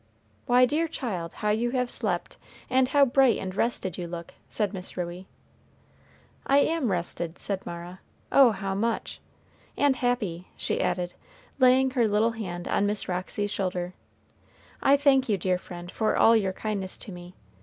"Why, 0.47 0.65
dear 0.65 0.87
child, 0.87 1.31
how 1.45 1.49
you 1.51 1.69
have 1.77 1.91
slept, 1.91 2.37
and 2.71 2.87
how 2.87 3.05
bright 3.05 3.37
and 3.37 3.53
rested 3.55 3.99
you 3.99 4.07
look," 4.07 4.33
said 4.49 4.73
Miss 4.73 4.97
Ruey. 4.97 5.27
"I 6.47 6.57
am 6.57 6.89
rested," 6.91 7.37
said 7.37 7.63
Mara; 7.67 7.99
"oh 8.31 8.49
how 8.49 8.73
much! 8.73 9.21
And 9.77 9.97
happy," 9.97 10.47
she 10.57 10.81
added, 10.81 11.13
laying 11.59 11.91
her 11.91 12.07
little 12.07 12.31
hand 12.31 12.67
on 12.67 12.87
Miss 12.87 13.07
Roxy's 13.07 13.51
shoulder. 13.51 13.93
"I 14.81 14.97
thank 14.97 15.29
you, 15.29 15.37
dear 15.37 15.59
friend, 15.59 15.91
for 15.91 16.17
all 16.17 16.35
your 16.35 16.53
kindness 16.53 16.97
to 16.97 17.11
me. 17.11 17.35